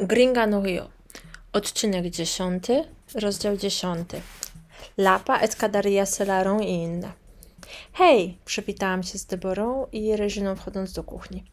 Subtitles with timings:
[0.00, 0.88] Gringa no Rio.
[1.52, 2.64] Odcinek 10,
[3.14, 4.08] rozdział 10.
[4.98, 7.12] Lapa, Escadaria, Celarą i inne.
[7.92, 11.44] Hej, przywitałam się z Deborą i Reginą wchodząc do kuchni.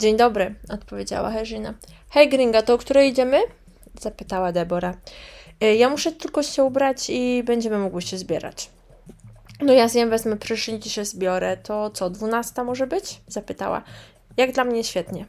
[0.00, 1.74] Dzień dobry, odpowiedziała Regina.
[2.10, 3.40] Hej Gringa, to o której idziemy?
[4.00, 4.94] Zapytała Debora.
[5.60, 8.70] "E, Ja muszę tylko się ubrać i będziemy mogły się zbierać.
[9.60, 11.56] No ja zjem, wezmę prysznic i się zbiorę.
[11.56, 13.20] To co, dwunasta może być?
[13.26, 13.82] Zapytała.
[14.36, 15.26] Jak dla mnie świetnie.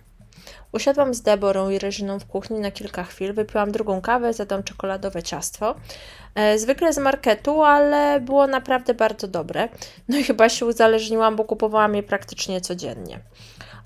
[0.71, 5.23] Usiadłam z Deborą i Reżyną w kuchni na kilka chwil, wypiłam drugą kawę, zjadłam czekoladowe
[5.23, 5.75] ciastwo.
[6.35, 9.69] E, zwykle z marketu, ale było naprawdę bardzo dobre.
[10.07, 13.19] No i chyba się uzależniłam, bo kupowałam je praktycznie codziennie.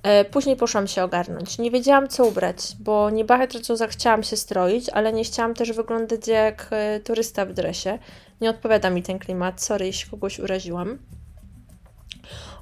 [0.03, 1.57] E, później poszłam się ogarnąć.
[1.57, 6.27] Nie wiedziałam, co ubrać, bo nie bardzo zachciałam się stroić, ale nie chciałam też wyglądać
[6.27, 7.99] jak e, turysta w dresie.
[8.41, 10.97] Nie odpowiada mi ten klimat, sorry, jeśli kogoś uraziłam.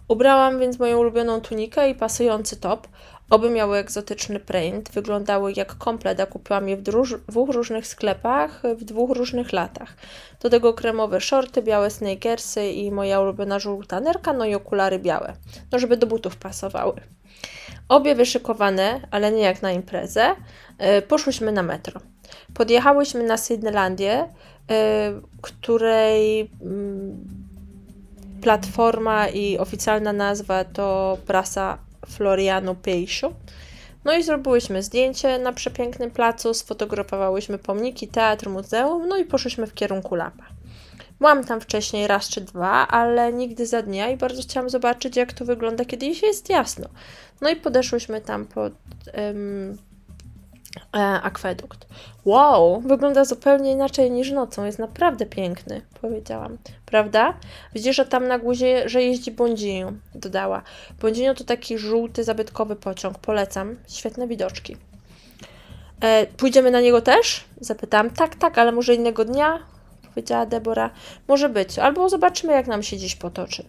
[0.08, 2.88] Ubrałam więc moją ulubioną tunikę i pasujący top.
[3.30, 8.84] Oby miały egzotyczny print, wyglądały jak komplet, a kupiłam je w dwóch różnych sklepach w
[8.84, 9.94] dwóch różnych latach.
[10.42, 15.34] Do tego kremowe shorty, białe sneakersy i moja ulubiona żółta nerka, no i okulary białe,
[15.72, 17.02] no żeby do butów pasowały.
[17.90, 20.36] Obie wyszykowane, ale nie jak na imprezę,
[20.78, 22.02] e, poszłyśmy na metro.
[22.54, 24.28] Podjechałyśmy na Sydneylandię, e,
[25.42, 27.44] której mm,
[28.42, 33.34] platforma i oficjalna nazwa to prasa Floriano Peixo.
[34.06, 39.74] No i zrobiłyśmy zdjęcie na przepięknym placu, sfotografowałyśmy pomniki, teatr, muzeum, no i poszłyśmy w
[39.74, 40.44] kierunku Lapa.
[41.20, 45.34] Byłam tam wcześniej raz czy dwa, ale nigdy za dnia i bardzo chciałam zobaczyć, jak
[45.34, 46.90] to wygląda, kiedy jest jasno.
[47.42, 48.74] No i podeszłyśmy tam pod
[49.08, 49.34] e,
[51.24, 51.88] akwedukt.
[52.26, 56.58] Wow, wygląda zupełnie inaczej niż nocą, jest naprawdę piękny, powiedziałam.
[56.86, 57.34] Prawda?
[57.74, 60.62] Widzisz, że tam na górze, że jeździ Bondiniu, dodała.
[61.02, 64.78] Bondiniu to taki żółty, zabytkowy pociąg, polecam, świetne widoczki.
[66.02, 67.44] E, pójdziemy na niego też?
[67.62, 68.10] Zapytałam.
[68.10, 69.60] Tak, tak, ale może innego dnia?
[70.10, 70.90] Powiedziała Debora.
[71.28, 73.66] Może być, albo zobaczymy, jak nam się dziś potoczy.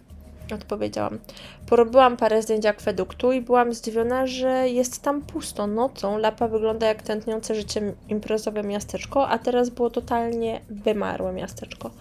[0.53, 1.19] Odpowiedziałam.
[1.65, 5.67] Porobiłam parę zdjęć akweduktu i byłam zdziwiona, że jest tam pusto.
[5.67, 11.91] Nocą Lapa wygląda jak tętniące życiem imprezowe miasteczko, a teraz było totalnie wymarłe miasteczko.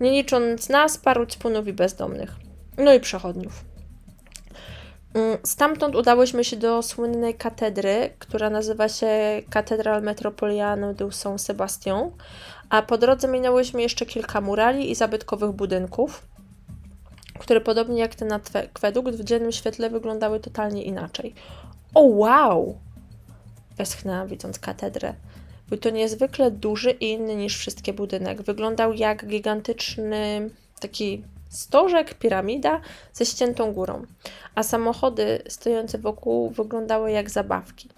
[0.00, 2.36] Nie licząc nas, paru ćpunów i bezdomnych.
[2.78, 3.64] No i przechodniów.
[5.14, 9.08] Mm, Stamtąd udałyśmy się do słynnej katedry, która nazywa się
[9.50, 12.10] Katedral Metropolitano de São Sebastião,
[12.70, 16.22] a po drodze minęłyśmy jeszcze kilka murali i zabytkowych budynków,
[17.42, 21.34] które podobnie jak ten akwedukt w dziennym świetle wyglądały totalnie inaczej.
[21.94, 22.78] O wow!
[23.76, 25.14] Westchnęłam widząc katedrę.
[25.68, 28.42] Był to niezwykle duży i inny niż wszystkie budynek.
[28.42, 30.50] Wyglądał jak gigantyczny
[30.80, 32.80] taki stożek, piramida
[33.12, 34.06] ze ściętą górą,
[34.54, 37.88] a samochody stojące wokół wyglądały jak zabawki.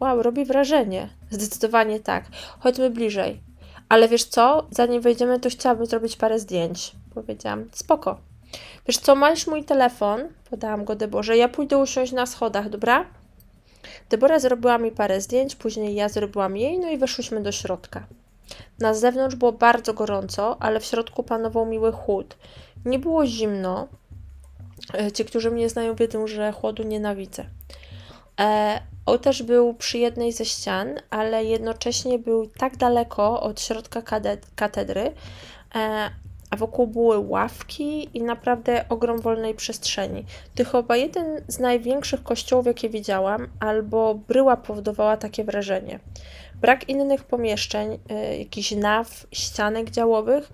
[0.00, 1.08] Wow, robi wrażenie.
[1.30, 2.24] Zdecydowanie tak.
[2.60, 3.40] Chodźmy bliżej.
[3.88, 4.66] Ale wiesz co?
[4.70, 6.92] Zanim wejdziemy, to chciałabym zrobić parę zdjęć.
[7.14, 7.68] Powiedziałam.
[7.72, 8.27] Spoko.
[8.88, 10.20] Wiesz co, masz mój telefon?
[10.50, 11.36] Podałam go Deborze.
[11.36, 13.04] Ja pójdę usiąść na schodach, dobra?
[14.10, 18.06] Debora zrobiła mi parę zdjęć, później ja zrobiłam jej, no i weszłyśmy do środka.
[18.78, 22.36] Na zewnątrz było bardzo gorąco, ale w środku panował miły chłód.
[22.84, 23.88] Nie było zimno.
[24.94, 27.44] E, Ci, którzy mnie znają, wiedzą, że chłodu nienawidzę.
[28.40, 34.02] E, ołtarz był przy jednej ze ścian, ale jednocześnie był tak daleko od środka
[34.56, 35.12] katedry,
[35.74, 36.10] e,
[36.50, 40.24] a wokół były ławki i naprawdę ogrom wolnej przestrzeni.
[40.54, 46.00] To chyba jeden z największych kościołów, jakie widziałam, albo bryła powodowała takie wrażenie.
[46.60, 50.52] Brak innych pomieszczeń, y, jakichś naw, ścianek działowych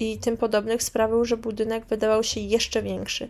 [0.00, 3.28] i tym podobnych sprawił, że budynek wydawał się jeszcze większy.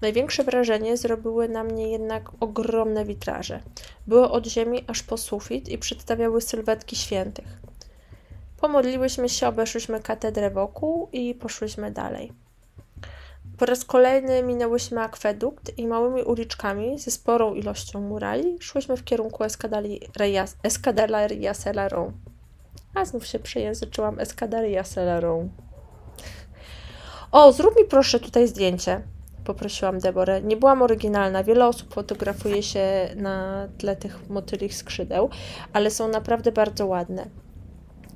[0.00, 3.60] Największe wrażenie zrobiły na mnie jednak ogromne witraże.
[4.06, 7.65] Były od ziemi aż po sufit i przedstawiały sylwetki świętych.
[8.60, 12.32] Pomodliłyśmy się, obeszłyśmy katedrę wokół i poszłyśmy dalej.
[13.58, 19.44] Po raz kolejny minęłyśmy akwedukt i małymi uliczkami ze sporą ilością murali szłyśmy w kierunku
[20.62, 22.12] Escadaria, Celarą.
[22.94, 25.48] A znów się przejęzyczyłam Escadaria Celarą.
[27.32, 29.02] O, zrób mi proszę tutaj zdjęcie,
[29.44, 30.42] poprosiłam Deborę.
[30.42, 35.30] Nie byłam oryginalna, wiele osób fotografuje się na tle tych motylich skrzydeł,
[35.72, 37.26] ale są naprawdę bardzo ładne.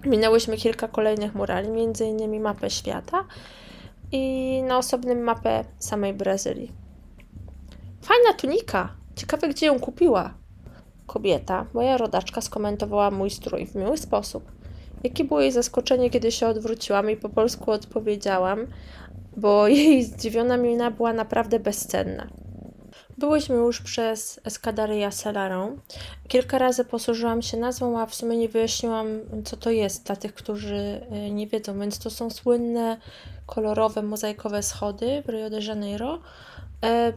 [0.05, 1.69] Minęłyśmy kilka kolejnych murali,
[2.09, 3.25] innymi mapę świata
[4.13, 6.73] i na osobnym mapę samej Brazylii.
[8.03, 8.89] Fajna tunika!
[9.17, 10.35] Ciekawe, gdzie ją kupiła.
[11.07, 14.53] Kobieta, moja rodaczka, skomentowała mój strój w miły sposób.
[15.05, 18.67] Jakie było jej zaskoczenie, kiedy się odwróciłam i po polsku odpowiedziałam,
[19.37, 22.27] bo jej zdziwiona mina była naprawdę bezcenna.
[23.21, 25.79] Byłyśmy już przez Escadaria Celarą.
[26.29, 29.07] Kilka razy posłużyłam się nazwą, a w sumie nie wyjaśniłam,
[29.45, 31.81] co to jest dla tych, którzy y, nie wiedzą.
[31.81, 32.97] Więc to są słynne,
[33.47, 36.19] kolorowe, mozaikowe schody w Rio de Janeiro.
[36.85, 37.13] E,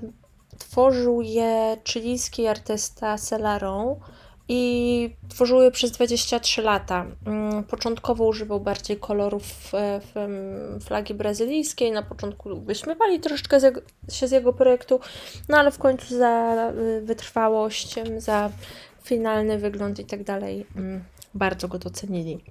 [0.57, 3.99] tworzył je chilijski artysta Celarą
[4.47, 7.05] i tworzył je przez 23 lata.
[7.25, 9.71] Mm, początkowo używał bardziej kolorów
[10.81, 13.59] flagi brazylijskiej, na początku wyśmiewali troszeczkę
[14.11, 14.99] się z jego projektu,
[15.49, 18.49] no ale w końcu za y, wytrwałość, za
[19.03, 21.03] finalny wygląd i tak dalej mm,
[21.33, 22.43] bardzo go docenili.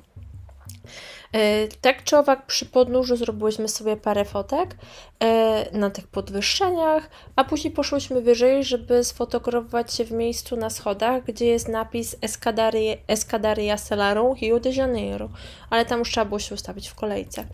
[1.33, 4.77] E, tak czy owak przy podnóżu zrobiłyśmy sobie parę fotek
[5.21, 11.25] e, na tych podwyższeniach, a później poszłyśmy wyżej, żeby sfotografować się w miejscu na schodach,
[11.25, 15.29] gdzie jest napis Escadaria, Escadaria Celarą Rio de Janeiro,
[15.71, 17.45] ale tam już trzeba było się ustawić w kolejce.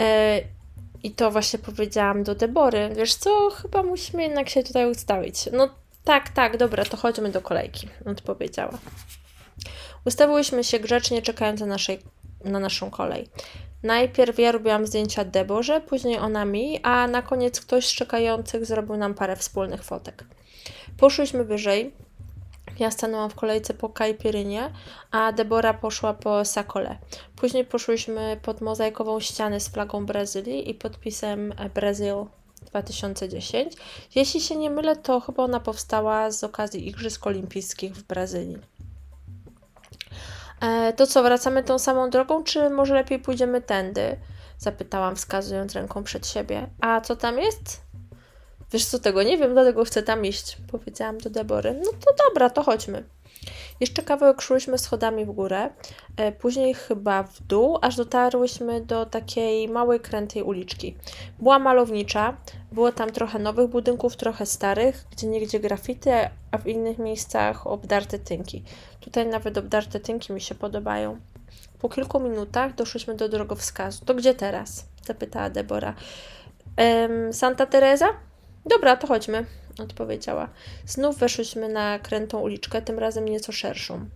[0.00, 0.40] E,
[1.02, 5.48] I to właśnie powiedziałam do Debory, wiesz co, chyba musimy jednak się tutaj ustawić.
[5.52, 5.68] No
[6.04, 8.78] tak, tak, dobra, to chodźmy do kolejki, odpowiedziała.
[10.04, 11.98] Ustawiłyśmy się grzecznie, czekając na naszej
[12.44, 13.28] na naszą kolej.
[13.82, 18.96] Najpierw ja robiłam zdjęcia Deborze, później ona mi, a na koniec ktoś z czekających zrobił
[18.96, 20.24] nam parę wspólnych fotek.
[20.98, 21.92] Poszłyśmy wyżej.
[22.78, 24.72] Ja stanęłam w kolejce po Kajpirynie,
[25.10, 26.98] a Debora poszła po Sakole.
[27.36, 32.14] Później poszłyśmy pod mozaikową ścianę z flagą Brazylii i podpisem Brazil
[32.66, 33.74] 2010.
[34.14, 38.58] Jeśli się nie mylę, to chyba ona powstała z okazji Igrzysk Olimpijskich w Brazylii.
[40.62, 44.16] E, to co, wracamy tą samą drogą, czy może lepiej pójdziemy tędy?
[44.58, 46.66] Zapytałam, wskazując ręką przed siebie.
[46.80, 47.80] A co tam jest?
[48.72, 51.80] Wiesz co, tego nie wiem, dlatego chcę tam iść, powiedziałam do Debory.
[51.84, 53.04] No to dobra, to chodźmy.
[53.82, 55.70] Jeszcze kawałek szłyśmy schodami w górę,
[56.16, 60.96] e, później chyba w dół, aż dotarłyśmy do takiej małej, krętej uliczki.
[61.38, 62.36] Była malownicza,
[62.72, 66.12] było tam trochę nowych budynków, trochę starych, gdzie niegdzie grafity,
[66.50, 68.62] a w innych miejscach obdarte tynki.
[69.00, 71.16] Tutaj nawet obdarte tynki mi się podobają.
[71.78, 74.04] Po kilku minutach doszłyśmy do drogowskazu.
[74.04, 74.86] To gdzie teraz?
[75.06, 75.94] zapytała Debora.
[77.32, 78.08] Santa Teresa?
[78.66, 79.46] Dobra, to chodźmy
[79.78, 80.48] odpowiedziała.
[80.86, 84.06] Znów weszłyśmy na krętą uliczkę, tym razem nieco szerszą.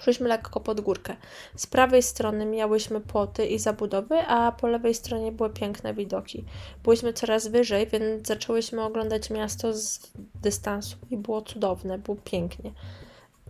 [0.00, 1.16] Szliśmy lekko pod górkę.
[1.56, 6.44] Z prawej strony miałyśmy płoty i zabudowy, a po lewej stronie były piękne widoki.
[6.82, 10.00] Byłyśmy coraz wyżej, więc zaczęłyśmy oglądać miasto z
[10.34, 12.72] dystansu i było cudowne, było pięknie.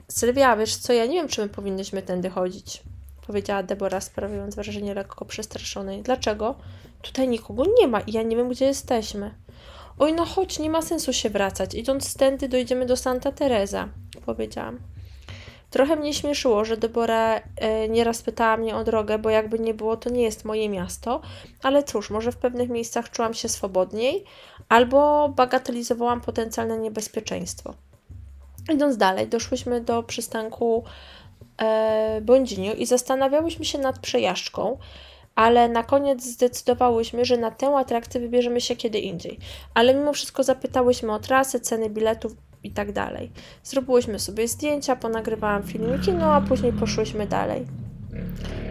[0.09, 2.82] Sylwia, wiesz co, ja nie wiem, czy my powinnyśmy tędy chodzić,
[3.27, 6.03] powiedziała Debora, sprawiając wrażenie lekko przestraszonej.
[6.03, 6.55] Dlaczego?
[7.03, 9.35] Tutaj nikogo nie ma i ja nie wiem, gdzie jesteśmy.
[10.00, 11.75] Oj, no chodź, nie ma sensu się wracać.
[11.75, 13.88] Idąc tędy dojdziemy do Santa Teresa,
[14.26, 14.79] powiedziałam.
[15.70, 19.97] Trochę mnie śmieszyło, że Debora e, nieraz pytała mnie o drogę, bo jakby nie było,
[19.97, 21.20] to nie jest moje miasto,
[21.62, 24.25] ale cóż, może w pewnych miejscach czułam się swobodniej,
[24.69, 27.75] albo bagatelizowałam potencjalne niebezpieczeństwo.
[28.73, 30.85] Idąc dalej, doszłyśmy do przystanku
[31.62, 32.20] e,
[32.79, 34.79] i zastanawiałyśmy się nad przejażdżką,
[35.35, 39.38] ale na koniec zdecydowałyśmy, że na tę atrakcję wybierzemy się kiedy indziej.
[39.75, 42.32] Ale mimo wszystko zapytałyśmy o trasę, ceny biletów
[42.62, 43.32] i tak dalej.
[43.62, 47.67] Zrobiłyśmy sobie zdjęcia, ponagrywałam filmiki, no a później poszłyśmy dalej.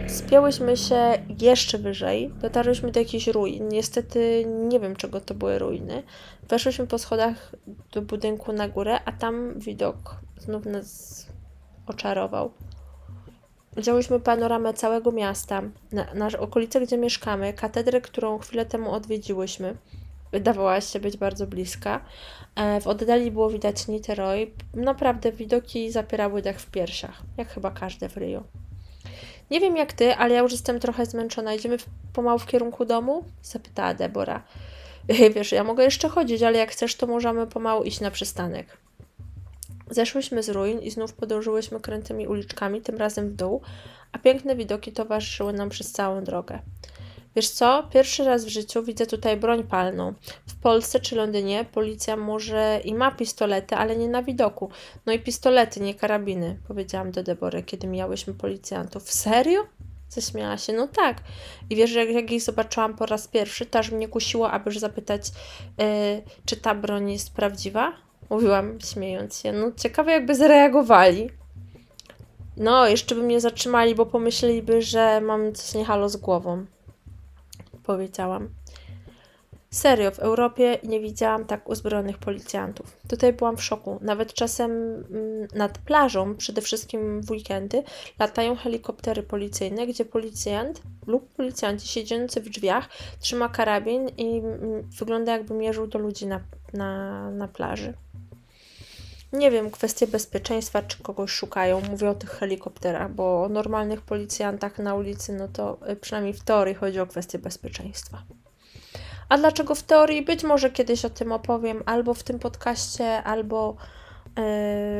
[0.08, 3.68] Spięłyśmy się jeszcze wyżej, dotarłyśmy do jakichś ruin.
[3.68, 6.02] Niestety nie wiem, czego to były ruiny.
[6.48, 7.54] Weszłyśmy po schodach
[7.92, 11.26] do budynku na górę, a tam widok znów nas
[11.86, 12.52] oczarował.
[13.76, 19.76] Widziałyśmy panoramę całego miasta, na, na okolice, gdzie mieszkamy, katedrę, którą chwilę temu odwiedziłyśmy.
[20.32, 22.00] Wydawała się być bardzo bliska.
[22.56, 24.50] E, w oddali było widać Niteroi.
[24.74, 28.42] Naprawdę widoki zapierały dech w piersiach, jak chyba każde w Rio.
[29.50, 31.54] Nie wiem jak ty, ale ja już jestem trochę zmęczona.
[31.54, 31.76] Idziemy
[32.12, 33.24] pomału w kierunku domu?
[33.42, 34.42] Zapytała Debora.
[35.34, 38.76] Wiesz, ja mogę jeszcze chodzić, ale jak chcesz, to możemy pomału iść na przystanek.
[39.90, 43.60] Zeszłyśmy z ruin i znów podążyłyśmy krętymi uliczkami, tym razem w dół,
[44.12, 46.58] a piękne widoki towarzyszyły nam przez całą drogę.
[47.36, 47.88] Wiesz co?
[47.92, 50.14] Pierwszy raz w życiu widzę tutaj broń palną.
[50.46, 54.70] W Polsce czy Londynie policja może i ma pistolety, ale nie na widoku.
[55.06, 59.12] No i pistolety, nie karabiny, powiedziałam do Debory, kiedy miałyśmy policjantów.
[59.12, 59.60] Serio?
[60.08, 60.72] Zaśmiała się.
[60.72, 61.16] No tak.
[61.70, 65.28] I wiesz, jak, jak jej zobaczyłam po raz pierwszy, to aż mnie kusiło, abyś zapytać,
[65.78, 65.84] yy,
[66.44, 67.92] czy ta broń jest prawdziwa?
[68.30, 69.52] Mówiłam, śmiejąc się.
[69.52, 71.30] No, ciekawe, jakby zareagowali.
[72.56, 76.66] No, jeszcze by mnie zatrzymali, bo pomyśleliby, że mam coś niehalo z głową.
[77.82, 78.48] Powiedziałam.
[79.70, 82.96] Serio, w Europie nie widziałam tak uzbrojonych policjantów.
[83.08, 83.98] Tutaj byłam w szoku.
[84.00, 87.82] Nawet czasem mm, nad plażą, przede wszystkim w weekendy,
[88.18, 92.88] latają helikoptery policyjne, gdzie policjant lub policjanci siedzący w drzwiach
[93.20, 96.40] trzyma karabin i mm, wygląda jakby mierzył do ludzi na,
[96.72, 97.94] na, na plaży.
[99.32, 101.80] Nie wiem, kwestie bezpieczeństwa, czy kogoś szukają.
[101.80, 106.42] Mówię o tych helikopterach, bo o normalnych policjantach na ulicy, no to y, przynajmniej w
[106.42, 108.22] teorii chodzi o kwestie bezpieczeństwa.
[109.28, 110.22] A dlaczego w teorii?
[110.22, 113.76] Być może kiedyś o tym opowiem, albo w tym podcaście, albo
[114.26, 114.42] yy,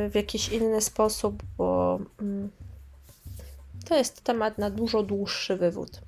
[0.09, 2.49] w jakiś inny sposób, bo yy,
[3.85, 6.01] to jest temat na dużo dłuższy wywód.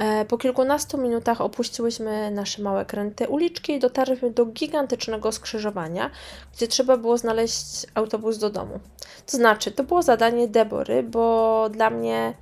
[0.00, 6.10] E, po kilkunastu minutach opuściłyśmy nasze małe kręte uliczki i dotarliśmy do gigantycznego skrzyżowania,
[6.56, 8.80] gdzie trzeba było znaleźć autobus do domu.
[9.26, 12.34] To znaczy, to było zadanie Debory, bo dla mnie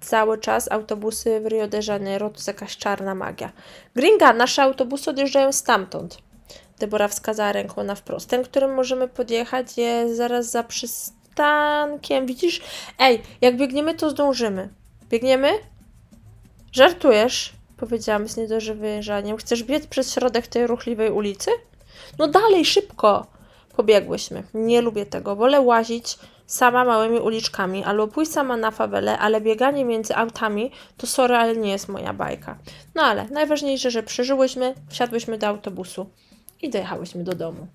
[0.00, 3.52] cały czas autobusy w Rio de Janeiro to jest jakaś czarna magia.
[3.94, 6.18] Gringa, nasze autobusy odjeżdżają stamtąd.
[6.78, 8.30] Debora wskazała ręką na wprost.
[8.30, 12.26] Ten, którym możemy podjechać, jest zaraz za przystankiem.
[12.26, 12.62] Widzisz?
[12.98, 14.68] Ej, jak biegniemy, to zdążymy.
[15.10, 15.75] Biegniemy?
[16.76, 17.52] Żartujesz?
[17.76, 19.36] Powiedziałam z niedożywierzaniem.
[19.36, 21.50] Chcesz biec przez środek tej ruchliwej ulicy?
[22.18, 23.26] No dalej, szybko!
[23.76, 24.42] Pobiegłyśmy.
[24.54, 25.36] Nie lubię tego.
[25.36, 31.06] Wolę łazić sama małymi uliczkami, albo pójść sama na fawelę, ale bieganie między autami to
[31.06, 32.58] sorry, ale nie jest moja bajka.
[32.94, 36.06] No ale najważniejsze, że przeżyłyśmy, wsiadłyśmy do autobusu
[36.62, 37.66] i dojechałyśmy do domu.